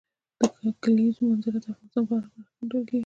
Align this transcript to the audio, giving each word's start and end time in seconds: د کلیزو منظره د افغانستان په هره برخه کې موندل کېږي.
د 0.39 0.43
کلیزو 0.83 1.21
منظره 1.29 1.57
د 1.63 1.65
افغانستان 1.73 2.03
په 2.07 2.13
هره 2.17 2.27
برخه 2.33 2.45
کې 2.49 2.55
موندل 2.59 2.83
کېږي. 2.89 2.99